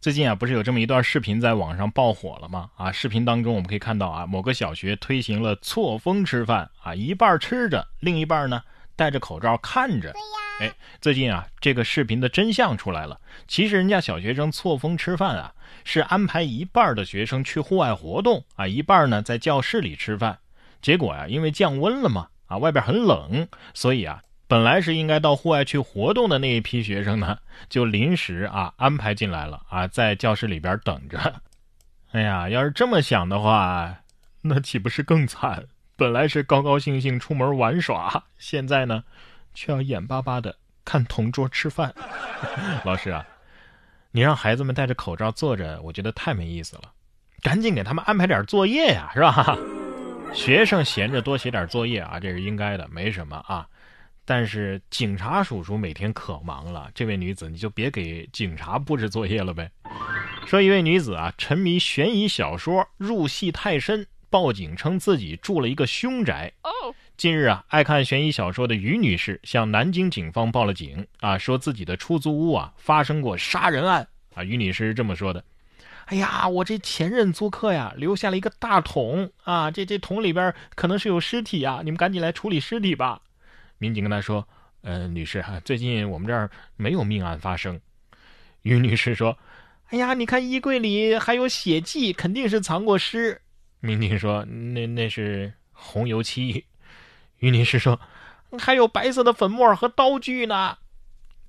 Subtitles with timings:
[0.00, 2.70] 最近啊，不是有这么一段视频在网上爆火了吗？
[2.76, 8.62] 啊，视频当中我们可以看到啊，某个小学推行了错峰吃饭啊，一半吃着，另一半呢
[8.96, 10.10] 戴着口罩看着。
[10.12, 10.26] 对呀。
[10.60, 13.20] 哎，最近啊，这个视频的真相出来了。
[13.46, 15.52] 其实人家小学生错峰吃饭啊，
[15.84, 20.38] 是安排一半的学生去户外活动啊，一半呢在教室里吃饭。
[20.80, 24.22] 结果呀，因为降温了嘛，啊，外边很冷，所以啊。
[24.50, 27.38] 本来是应该到户外去活动的那一批学生呢，
[27.70, 31.40] 就临时啊安排进来了啊，在教室里边等着。
[32.10, 33.94] 哎呀，要是这么想的话，
[34.42, 35.66] 那岂不是更惨？
[35.94, 39.04] 本来是高高兴兴出门玩耍，现在呢，
[39.54, 41.94] 却要眼巴巴的看同桌吃饭。
[42.84, 43.24] 老师啊，
[44.10, 46.90] 你让孩子们戴着口罩坐着，我觉得太没意思了。
[47.40, 49.56] 赶紧给他们安排点作业呀，是吧？
[50.34, 53.68] 学生闲着多写点作业啊，这是应该的，没什么啊。
[54.30, 59.68] 但是警察叔叔每天可忙了，这位女子你就别给警察布置作业了呗。
[60.46, 66.52] 说一位女子啊，沉迷悬疑小说，入戏太深，报警称自己住了一个凶宅。
[67.16, 74.44] 近日啊，爱看悬疑小说的于女士向南京警方报了警啊，说自己的出租屋啊发生过杀人案啊。
[74.44, 75.44] 于女士是这么说的
[76.06, 83.22] ：“哎呀，我这前任租客呀留下了一个大桶啊，这这桶里边可能是有尸体啊，你们赶紧来处理尸体吧。”
[83.80, 84.46] 民警跟他说
[84.82, 87.80] ：“呃，女士哈，最近我们这儿没有命案发生。”
[88.62, 89.38] 于女士说
[89.88, 93.40] ：“哎呀，你看衣柜里还有血迹，肯定是藏过尸。”
[93.80, 94.44] 民警说
[94.74, 96.66] ：“那那是红油漆。”
[97.40, 97.98] 于女士说
[98.60, 100.76] ：“还有白色的粉末和刀具呢。”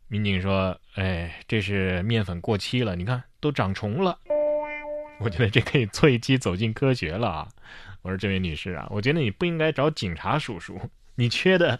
[0.08, 4.18] 民警说：“哎，这是面粉过期了，你看都长虫了。”
[5.19, 7.48] 我觉得这可以做一期走进科学了啊！
[8.02, 10.81] 我说这位女士啊，我觉得你不应该找警察叔叔，
[11.13, 11.80] 你缺的。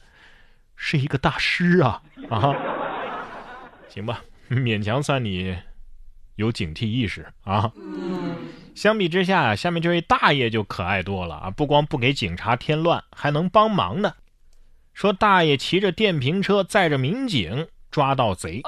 [0.84, 2.56] 是一个大师啊啊！
[3.88, 5.56] 行吧，勉强算你
[6.38, 7.72] 有警惕意识啊。
[8.74, 11.50] 相比之下，下面这位大爷就可爱多了啊！
[11.52, 14.16] 不光不给警察添乱，还能帮忙呢。
[14.96, 18.64] 说大爷骑着电瓶车载着民警抓到贼。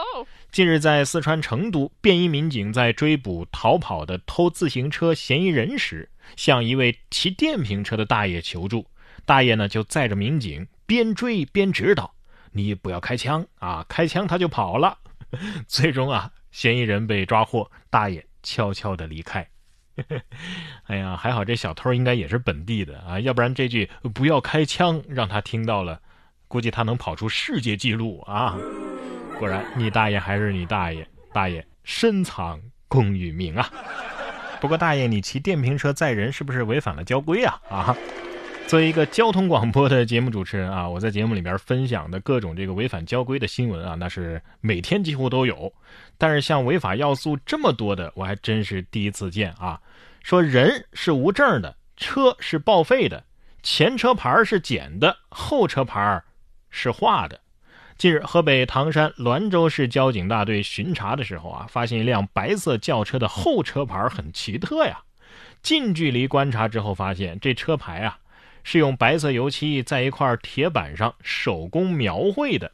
[0.51, 8.85] 近日在四川成都，便衣民警在追捕逃跑的偷自行车嫌疑人时，向一位骑电瓶车的大爷求助。
[9.25, 10.67] 大爷呢就载着民警。
[10.85, 12.13] 边追边指导，
[12.51, 13.85] 你不要开枪啊！
[13.87, 14.97] 开枪他就跑了。
[15.67, 19.47] 最终啊，嫌疑人被抓获，大爷悄悄的离开。
[20.85, 26.01] 哎呀，还好这小偷应该也是本地的啊，要不然这句“不要开枪”让他听到了，
[26.47, 28.57] 估计他能跑出世界纪录啊！
[29.39, 33.69] 果然，你大爷还是你大爷，大爷深藏功与名啊！
[34.61, 37.61] 不过大爷，你骑电瓶车载人是不是违反了交规啊？
[37.69, 37.95] 啊！
[38.67, 45.71] 作为一个交通广播的节目主持人啊， 我在节目里面分享的各种这个违反交规的新闻啊，那是每天几乎都有。
[46.17, 49.79] 但是像违法要素这么多的，我还真是第一次见啊！
[50.23, 53.23] 说人是无证的，车是报废的，
[53.61, 56.23] 前车牌是捡的，后车牌
[56.71, 57.41] 是画的。
[57.95, 65.03] 近日，河北唐山滦州市交警大队巡查的时候啊，发现一辆白色轿车的后车牌很奇特呀。
[65.61, 68.17] 近距离观察之后，发现这车牌啊。
[68.63, 72.71] 是用白色油漆在一块铁板上手工描绘的。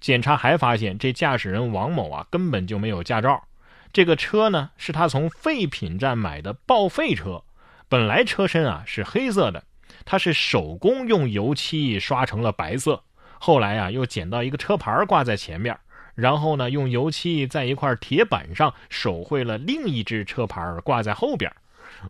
[0.00, 3.44] 检查还发现，这驾驶人王某啊根本就没有驾照。
[3.92, 7.44] 这个车呢是他从废品站买的报废车，
[7.88, 9.64] 本来车身啊是黑色的，
[10.04, 13.04] 他是手工用油漆刷成了白色。
[13.38, 15.78] 后来啊又捡到一个车牌挂在前面，
[16.14, 21.50] 然后呢用油漆在一块铁板上手绘了另一只车牌挂在后边。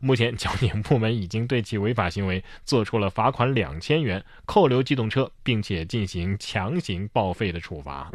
[0.00, 8.10] 目前，交警部门已经对其违法行为做出了罚款两千元、扣留机动车，并且进行强行报废的处罚。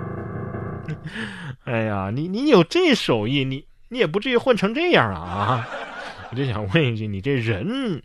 [1.66, 5.20] 哎呀，你你有这手艺，你你也不至于混成这样啊！
[5.20, 5.68] 啊，
[6.32, 8.02] 我就想问一句，你这人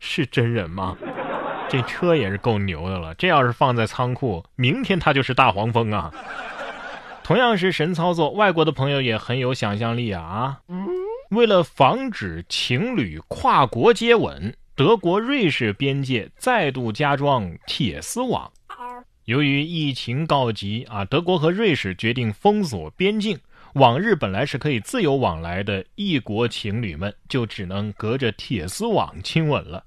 [0.00, 0.96] 是真人吗？
[1.68, 6.12] 这车也是够牛的了，这要是放在仓库，明天它就是大黄蜂啊！
[7.24, 10.22] 同样是神操作，外国的朋友也很有想象力啊！
[10.22, 10.60] 啊。
[11.30, 18.50] 为了防止情侣跨国接吻，德国瑞士边界再度加装铁丝网。
[19.24, 23.38] 由于疫情告急啊，德国和瑞士决定封锁边境。
[23.74, 29.84] 往日本来是可以自由往来的异国情侣们，就只能隔着铁丝网亲吻了。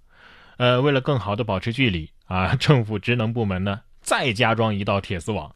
[0.58, 5.52] 呃，为了更好的保持距离啊，政府职能部门呢再加装一道铁丝网。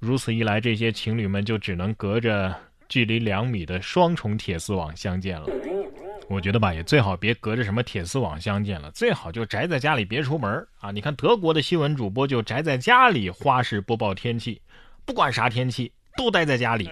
[0.00, 2.54] 如此一来，这些情侣们就只能隔着
[2.92, 5.46] 距离两米的双重铁丝网相见了。
[6.28, 10.90] 我觉得吧，也最好别隔着什么铁丝网相见了，最好就宅在家里别出门啊！
[10.90, 14.60] 你看德国的新闻主播就宅在家里花式播报天气，
[15.06, 16.90] 不管啥天气都待在家里。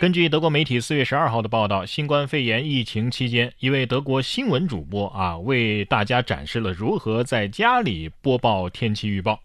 [0.00, 9.38] 根据德国媒体四月十二号的报道，新冠肺炎疫情期间，一位德国新闻主播啊，为大家展示了如何在家里播报天气预报。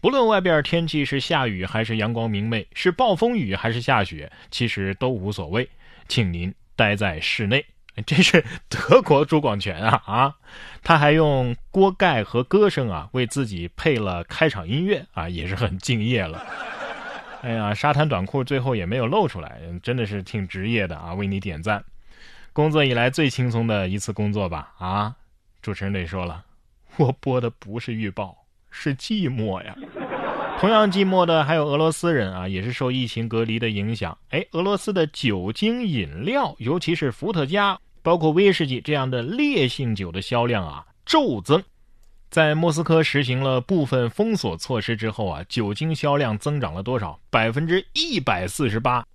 [0.00, 5.68] 不论外边天气是下雨还是阳光明媚，是暴风雨还是下雪，其实都无所谓，
[6.06, 7.64] 请您待在室内。
[8.06, 10.36] 这是德国朱广权啊啊！
[10.84, 16.46] 他还用锅盖和歌声啊，为自己配了开场音乐啊，也是很敬业了。
[17.42, 21.12] 哎呀，沙滩短裤最后也没有露出来，真的是挺职业的啊！
[21.14, 21.84] 为你点赞，
[22.52, 24.72] 工作以来最轻松的一次工作吧？
[24.78, 25.16] 啊，
[25.60, 26.44] 主持人得说了，
[26.98, 29.76] 我播的不是预报，是寂寞呀。
[30.60, 34.16] 同样寂寞的还有俄罗斯人啊，也是受疫情隔离的影响。
[34.30, 41.62] 哎，俄罗斯的酒精饮料，尤其是伏特加，包括威士忌这样的烈性酒的销量啊骤增。
[42.28, 47.18] 在莫斯科实行了部分封锁措施之后啊，酒精销量增长了多少？
[47.30, 49.06] 百分之一百四十八。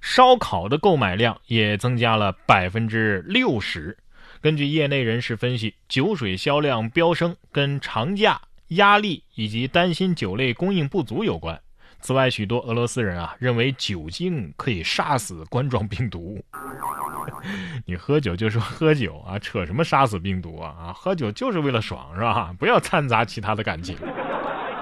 [0.00, 3.96] 烧烤的购买量也增加了百分之六十。
[4.40, 11.60] 根据业内人士分析，酒水销量飙升跟长假、压力以及担心酒类供应不足有关。
[12.00, 16.40] 此外，许多俄罗斯人啊认为酒精可以杀死冠状病毒。
[17.84, 20.92] 你喝酒就说喝酒啊，扯什么杀死病毒啊啊！
[20.92, 22.54] 喝酒就是为了爽是吧？
[22.58, 23.96] 不要掺杂其他的感情。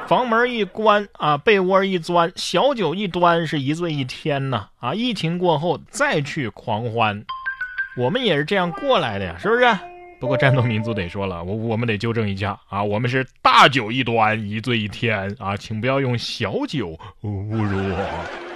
[0.07, 4.93] 房门一关啊，被窝一钻，小酒一端，是一醉一天呐啊！
[4.95, 7.25] 疫情过后再去狂欢，
[7.97, 9.65] 我们也是这样过来的呀，是不是？
[10.25, 18.54] 不过战斗民族得说了，我我们得纠正一下啊，我们是大酒一端，一醉一天啊，请不要用小酒侮辱我。